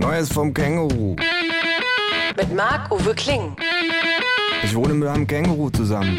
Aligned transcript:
Neues 0.00 0.32
vom 0.32 0.54
Känguru. 0.54 1.14
Mit 2.34 2.54
Marc-Uwe 2.54 3.14
Kling. 3.14 3.54
Ich 4.64 4.74
wohne 4.74 4.94
mit 4.94 5.06
einem 5.06 5.26
Känguru 5.26 5.68
zusammen. 5.68 6.18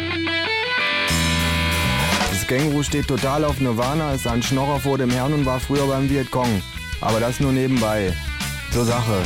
Das 2.30 2.46
Känguru 2.46 2.84
steht 2.84 3.08
total 3.08 3.44
auf 3.44 3.58
Nirvana, 3.58 4.14
ist 4.14 4.28
ein 4.28 4.40
Schnorrer 4.40 4.78
vor 4.78 4.98
dem 4.98 5.10
Herrn 5.10 5.32
und 5.32 5.44
war 5.44 5.58
früher 5.58 5.84
beim 5.88 6.08
Vietcong. 6.08 6.62
Aber 7.00 7.18
das 7.18 7.40
nur 7.40 7.50
nebenbei. 7.50 8.12
Zur 8.70 8.84
Sache. 8.84 9.20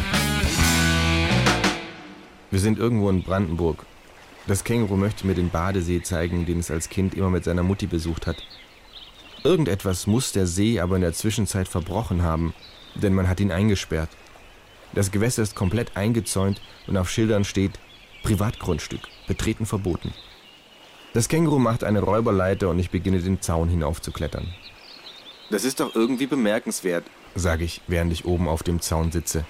Wir 2.50 2.58
sind 2.58 2.78
irgendwo 2.78 3.10
in 3.10 3.22
Brandenburg. 3.22 3.84
Das 4.46 4.64
Känguru 4.64 4.96
möchte 4.96 5.26
mir 5.26 5.34
den 5.34 5.50
Badesee 5.50 6.00
zeigen, 6.00 6.46
den 6.46 6.60
es 6.60 6.70
als 6.70 6.88
Kind 6.88 7.12
immer 7.12 7.28
mit 7.28 7.44
seiner 7.44 7.62
Mutti 7.62 7.86
besucht 7.86 8.26
hat. 8.26 8.42
Irgendetwas 9.44 10.06
muss 10.06 10.32
der 10.32 10.46
See 10.46 10.80
aber 10.80 10.96
in 10.96 11.02
der 11.02 11.12
Zwischenzeit 11.12 11.68
verbrochen 11.68 12.22
haben, 12.22 12.54
denn 12.94 13.12
man 13.12 13.28
hat 13.28 13.38
ihn 13.40 13.52
eingesperrt. 13.52 14.08
Das 14.92 15.10
Gewässer 15.10 15.42
ist 15.42 15.54
komplett 15.54 15.96
eingezäunt 15.96 16.60
und 16.86 16.96
auf 16.96 17.10
Schildern 17.10 17.44
steht 17.44 17.72
Privatgrundstück, 18.22 19.00
betreten 19.26 19.66
verboten. 19.66 20.12
Das 21.12 21.28
Känguru 21.28 21.58
macht 21.58 21.84
eine 21.84 22.00
Räuberleiter 22.00 22.68
und 22.68 22.78
ich 22.78 22.90
beginne 22.90 23.20
den 23.20 23.40
Zaun 23.40 23.68
hinaufzuklettern. 23.68 24.46
Das 25.50 25.64
ist 25.64 25.80
doch 25.80 25.94
irgendwie 25.94 26.26
bemerkenswert, 26.26 27.04
sage 27.34 27.64
ich, 27.64 27.80
während 27.86 28.12
ich 28.12 28.24
oben 28.24 28.48
auf 28.48 28.62
dem 28.62 28.80
Zaun 28.80 29.12
sitze. 29.12 29.44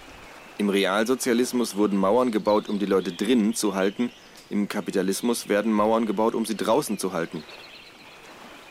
Im 0.58 0.68
Realsozialismus 0.68 1.76
wurden 1.76 1.98
Mauern 1.98 2.30
gebaut, 2.30 2.68
um 2.68 2.78
die 2.78 2.86
Leute 2.86 3.12
drinnen 3.12 3.54
zu 3.54 3.74
halten, 3.74 4.10
im 4.48 4.68
Kapitalismus 4.68 5.48
werden 5.48 5.72
Mauern 5.72 6.06
gebaut, 6.06 6.34
um 6.34 6.46
sie 6.46 6.56
draußen 6.56 6.98
zu 6.98 7.12
halten. 7.12 7.42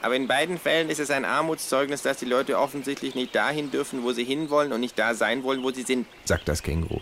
Aber 0.01 0.15
in 0.15 0.27
beiden 0.27 0.59
Fällen 0.59 0.89
ist 0.89 0.99
es 0.99 1.09
ein 1.09 1.25
Armutszeugnis, 1.25 2.01
dass 2.01 2.17
die 2.17 2.25
Leute 2.25 2.59
offensichtlich 2.59 3.15
nicht 3.15 3.33
dahin 3.35 3.71
dürfen, 3.71 4.03
wo 4.03 4.11
sie 4.11 4.23
hinwollen 4.23 4.71
und 4.71 4.79
nicht 4.81 4.99
da 4.99 5.13
sein 5.13 5.43
wollen, 5.43 5.63
wo 5.63 5.71
sie 5.71 5.83
sind, 5.83 6.07
sagt 6.25 6.47
das 6.47 6.61
Känguru. 6.63 7.01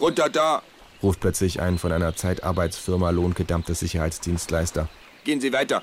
Runter 0.00 0.28
da! 0.28 0.62
ruft 1.02 1.20
plötzlich 1.20 1.60
ein 1.60 1.78
von 1.78 1.92
einer 1.92 2.14
Zeitarbeitsfirma 2.14 3.10
lohngedammter 3.10 3.74
Sicherheitsdienstleister. 3.74 4.88
Gehen 5.24 5.40
Sie 5.40 5.52
weiter! 5.52 5.82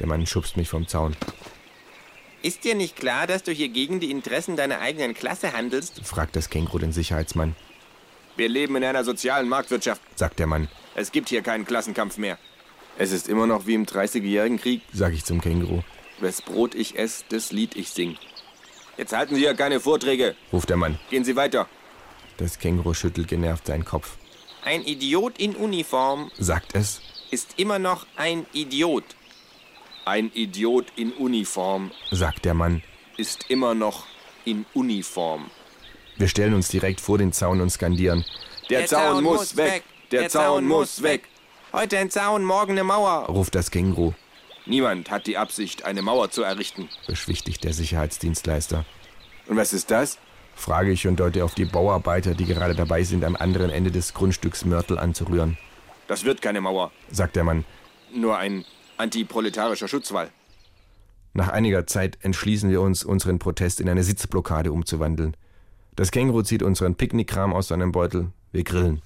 Der 0.00 0.06
Mann 0.06 0.26
schubst 0.26 0.56
mich 0.56 0.68
vom 0.68 0.86
Zaun. 0.86 1.16
Ist 2.42 2.64
dir 2.64 2.74
nicht 2.74 2.96
klar, 2.96 3.26
dass 3.26 3.42
du 3.42 3.52
hier 3.52 3.68
gegen 3.68 3.98
die 3.98 4.10
Interessen 4.10 4.56
deiner 4.56 4.80
eigenen 4.80 5.14
Klasse 5.14 5.52
handelst? 5.52 6.00
fragt 6.04 6.36
das 6.36 6.50
Känguru 6.50 6.78
den 6.78 6.92
Sicherheitsmann. 6.92 7.56
Wir 8.36 8.48
leben 8.48 8.76
in 8.76 8.84
einer 8.84 9.02
sozialen 9.02 9.48
Marktwirtschaft, 9.48 10.02
sagt 10.14 10.38
der 10.38 10.46
Mann. 10.46 10.68
Es 10.94 11.10
gibt 11.10 11.28
hier 11.30 11.42
keinen 11.42 11.64
Klassenkampf 11.64 12.18
mehr. 12.18 12.38
Es 12.98 13.12
ist 13.12 13.28
immer 13.28 13.46
noch 13.46 13.66
wie 13.66 13.74
im 13.74 13.84
Dreißigjährigen 13.84 14.58
Krieg, 14.58 14.80
sag 14.92 15.12
ich 15.12 15.24
zum 15.24 15.40
Känguru. 15.40 15.82
Wes 16.20 16.40
Brot 16.40 16.74
ich 16.74 16.98
ess, 16.98 17.24
das 17.28 17.52
Lied 17.52 17.76
ich 17.76 17.90
sing. 17.90 18.16
Jetzt 18.96 19.12
halten 19.12 19.34
Sie 19.34 19.42
ja 19.42 19.52
keine 19.52 19.80
Vorträge, 19.80 20.34
ruft 20.52 20.70
der 20.70 20.78
Mann. 20.78 20.98
Gehen 21.10 21.24
Sie 21.24 21.36
weiter. 21.36 21.68
Das 22.38 22.58
Känguru 22.58 22.94
schüttelt 22.94 23.28
genervt 23.28 23.66
seinen 23.66 23.84
Kopf. 23.84 24.16
Ein 24.64 24.82
Idiot 24.82 25.38
in 25.38 25.54
Uniform, 25.54 26.30
sagt 26.38 26.74
es, 26.74 27.00
ist 27.30 27.54
immer 27.58 27.78
noch 27.78 28.06
ein 28.16 28.46
Idiot. 28.52 29.04
Ein 30.06 30.30
Idiot 30.32 30.86
in 30.96 31.12
Uniform, 31.12 31.90
sagt 32.10 32.44
der 32.44 32.54
Mann, 32.54 32.82
ist 33.16 33.50
immer 33.50 33.74
noch 33.74 34.06
in 34.44 34.64
Uniform. 34.72 35.50
Wir 36.16 36.28
stellen 36.28 36.54
uns 36.54 36.68
direkt 36.68 37.00
vor 37.00 37.18
den 37.18 37.32
Zaun 37.32 37.60
und 37.60 37.70
skandieren. 37.70 38.24
Der, 38.70 38.80
Der 38.80 38.88
Zaun, 38.88 39.00
Zaun, 39.16 39.24
muss 39.24 39.56
weg! 39.56 39.82
Der, 40.10 40.22
Der 40.22 40.30
Zaun, 40.30 40.42
Zaun 40.44 40.64
muss 40.66 41.02
weg! 41.02 41.28
Heute 41.76 41.98
ein 41.98 42.08
Zaun, 42.08 42.42
morgen 42.42 42.72
eine 42.72 42.84
Mauer, 42.84 43.26
ruft 43.26 43.54
das 43.54 43.70
Känguru. 43.70 44.14
Niemand 44.64 45.10
hat 45.10 45.26
die 45.26 45.36
Absicht, 45.36 45.84
eine 45.84 46.00
Mauer 46.00 46.30
zu 46.30 46.42
errichten, 46.42 46.88
beschwichtigt 47.06 47.64
der 47.64 47.74
Sicherheitsdienstleister. 47.74 48.86
Und 49.46 49.58
was 49.58 49.74
ist 49.74 49.90
das? 49.90 50.16
frage 50.54 50.90
ich 50.90 51.06
und 51.06 51.20
deute 51.20 51.44
auf 51.44 51.54
die 51.54 51.66
Bauarbeiter, 51.66 52.34
die 52.34 52.46
gerade 52.46 52.74
dabei 52.74 53.02
sind, 53.02 53.26
am 53.26 53.36
anderen 53.36 53.68
Ende 53.68 53.90
des 53.90 54.14
Grundstücks 54.14 54.64
Mörtel 54.64 54.98
anzurühren. 54.98 55.58
Das 56.08 56.24
wird 56.24 56.40
keine 56.40 56.62
Mauer, 56.62 56.92
sagt 57.10 57.36
der 57.36 57.44
Mann. 57.44 57.66
Nur 58.10 58.38
ein 58.38 58.64
antiproletarischer 58.96 59.86
Schutzwall. 59.86 60.30
Nach 61.34 61.48
einiger 61.48 61.86
Zeit 61.86 62.16
entschließen 62.22 62.70
wir 62.70 62.80
uns, 62.80 63.04
unseren 63.04 63.38
Protest 63.38 63.82
in 63.82 63.90
eine 63.90 64.02
Sitzblockade 64.02 64.72
umzuwandeln. 64.72 65.36
Das 65.94 66.10
Känguru 66.10 66.40
zieht 66.40 66.62
unseren 66.62 66.94
Picknickkram 66.94 67.52
aus 67.52 67.68
seinem 67.68 67.92
Beutel. 67.92 68.32
Wir 68.50 68.64
grillen. 68.64 69.02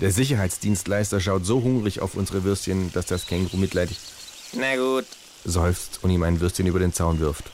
Der 0.00 0.10
Sicherheitsdienstleister 0.10 1.20
schaut 1.20 1.44
so 1.44 1.62
hungrig 1.62 2.00
auf 2.00 2.14
unsere 2.14 2.44
Würstchen, 2.44 2.92
dass 2.92 3.06
das 3.06 3.26
Känguru 3.26 3.56
mitleidig 3.56 3.98
Na 4.52 4.76
gut, 4.76 5.06
seufzt 5.44 6.00
und 6.02 6.10
ihm 6.10 6.22
ein 6.22 6.40
Würstchen 6.40 6.66
über 6.66 6.78
den 6.78 6.92
Zaun 6.92 7.20
wirft. 7.20 7.44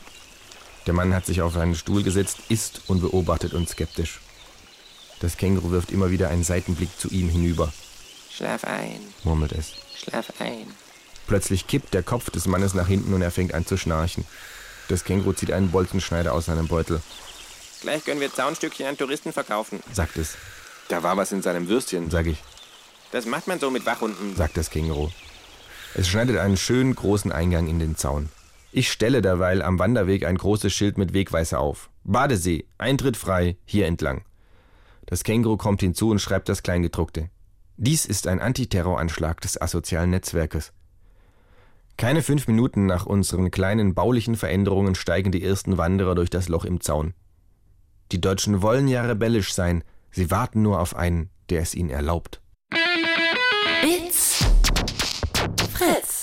Der 0.86 0.94
Mann 0.94 1.14
hat 1.14 1.26
sich 1.26 1.42
auf 1.42 1.56
einen 1.56 1.74
Stuhl 1.74 2.02
gesetzt, 2.02 2.38
isst 2.48 2.82
und 2.86 3.00
beobachtet 3.00 3.52
uns 3.52 3.72
skeptisch. 3.72 4.20
Das 5.20 5.36
Känguru 5.36 5.70
wirft 5.70 5.90
immer 5.90 6.10
wieder 6.10 6.30
einen 6.30 6.44
Seitenblick 6.44 6.88
zu 6.98 7.08
ihm 7.08 7.28
hinüber. 7.28 7.72
Schlaf 8.30 8.64
ein, 8.64 9.00
murmelt 9.24 9.52
es. 9.52 9.72
Schlaf 9.96 10.32
ein. 10.38 10.66
Plötzlich 11.26 11.66
kippt 11.66 11.92
der 11.92 12.02
Kopf 12.02 12.30
des 12.30 12.46
Mannes 12.46 12.72
nach 12.72 12.86
hinten 12.88 13.12
und 13.12 13.20
er 13.20 13.30
fängt 13.30 13.52
an 13.52 13.66
zu 13.66 13.76
schnarchen. 13.76 14.24
Das 14.88 15.04
Känguru 15.04 15.34
zieht 15.34 15.52
einen 15.52 15.70
Bolzenschneider 15.70 16.32
aus 16.32 16.46
seinem 16.46 16.68
Beutel. 16.68 17.02
Gleich 17.82 18.04
können 18.04 18.20
wir 18.20 18.32
Zaunstückchen 18.32 18.86
an 18.86 18.96
Touristen 18.96 19.32
verkaufen, 19.32 19.80
sagt 19.92 20.16
es. 20.16 20.36
Da 20.88 21.02
war 21.02 21.16
was 21.16 21.32
in 21.32 21.42
seinem 21.42 21.68
Würstchen, 21.68 22.10
sag 22.10 22.26
ich. 22.26 22.42
Das 23.12 23.26
macht 23.26 23.46
man 23.46 23.58
so 23.58 23.70
mit 23.70 23.86
Wachhunden, 23.86 24.34
sagt 24.36 24.56
das 24.56 24.70
Känguru. 24.70 25.10
Es 25.94 26.08
schneidet 26.08 26.38
einen 26.38 26.56
schönen 26.56 26.94
großen 26.94 27.32
Eingang 27.32 27.68
in 27.68 27.78
den 27.78 27.96
Zaun. 27.96 28.28
Ich 28.72 28.90
stelle 28.90 29.22
derweil 29.22 29.62
am 29.62 29.78
Wanderweg 29.78 30.26
ein 30.26 30.36
großes 30.36 30.72
Schild 30.72 30.98
mit 30.98 31.14
Wegweiser 31.14 31.58
auf. 31.60 31.88
Badesee, 32.04 32.66
Eintritt 32.76 33.16
frei, 33.16 33.56
hier 33.64 33.86
entlang. 33.86 34.24
Das 35.06 35.24
Känguru 35.24 35.56
kommt 35.56 35.80
hinzu 35.80 36.10
und 36.10 36.20
schreibt 36.20 36.48
das 36.50 36.62
Kleingedruckte. 36.62 37.30
Dies 37.78 38.04
ist 38.04 38.26
ein 38.26 38.40
Antiterroranschlag 38.40 39.40
des 39.40 39.60
asozialen 39.60 40.10
Netzwerkes. 40.10 40.72
Keine 41.96 42.22
fünf 42.22 42.46
Minuten 42.46 42.86
nach 42.86 43.06
unseren 43.06 43.50
kleinen 43.50 43.94
baulichen 43.94 44.36
Veränderungen 44.36 44.94
steigen 44.94 45.32
die 45.32 45.42
ersten 45.42 45.78
Wanderer 45.78 46.14
durch 46.14 46.30
das 46.30 46.48
Loch 46.48 46.64
im 46.64 46.80
Zaun. 46.80 47.14
Die 48.12 48.20
Deutschen 48.20 48.62
wollen 48.62 48.86
ja 48.86 49.02
rebellisch 49.02 49.52
sein, 49.52 49.82
sie 50.10 50.30
warten 50.30 50.62
nur 50.62 50.80
auf 50.80 50.96
einen, 50.96 51.30
der 51.50 51.62
es 51.62 51.74
ihnen 51.74 51.90
erlaubt. 51.90 52.40
It's 53.82 54.44
Fritz. 55.72 56.17